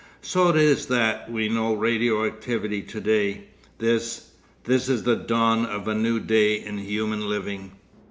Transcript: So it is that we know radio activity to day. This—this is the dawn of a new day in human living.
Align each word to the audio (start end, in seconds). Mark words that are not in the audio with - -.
So 0.23 0.49
it 0.49 0.55
is 0.55 0.87
that 0.87 1.31
we 1.31 1.47
know 1.47 1.75
radio 1.75 2.25
activity 2.25 2.81
to 2.81 2.99
day. 2.99 3.43
This—this 3.77 4.89
is 4.89 5.03
the 5.03 5.15
dawn 5.15 5.63
of 5.67 5.87
a 5.87 5.93
new 5.93 6.19
day 6.19 6.55
in 6.55 6.79
human 6.79 7.29
living. 7.29 7.73